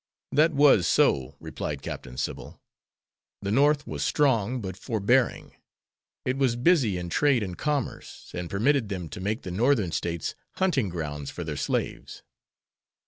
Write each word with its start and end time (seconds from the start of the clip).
"That 0.31 0.51
was 0.51 0.87
so," 0.87 1.35
replied 1.39 1.83
Captain 1.83 2.17
Sybil. 2.17 2.59
"The 3.43 3.51
North 3.51 3.85
was 3.85 4.03
strong 4.03 4.59
but 4.59 4.75
forbearing. 4.75 5.53
It 6.25 6.37
was 6.39 6.55
busy 6.55 6.97
in 6.97 7.09
trade 7.09 7.43
and 7.43 7.55
commerce, 7.55 8.31
and 8.33 8.49
permitted 8.49 8.89
them 8.89 9.09
to 9.09 9.21
make 9.21 9.43
the 9.43 9.51
Northern 9.51 9.91
States 9.91 10.33
hunting 10.53 10.89
grounds 10.89 11.29
for 11.29 11.43
their 11.43 11.55
slaves. 11.55 12.23